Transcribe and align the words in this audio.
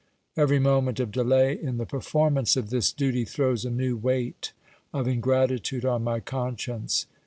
Every 0.35 0.57
moment 0.57 0.99
of 0.99 1.11
delay 1.11 1.53
in 1.55 1.77
the 1.77 1.85
performance 1.85 2.57
of 2.57 2.71
this 2.71 2.91
duty 2.91 3.23
throws 3.23 3.65
a 3.65 3.69
new 3.69 3.95
weight 3.95 4.51
of 4.91 5.07
ingratitude 5.07 5.85
on 5.85 6.03
my 6.03 6.19
conscience. 6.19 7.05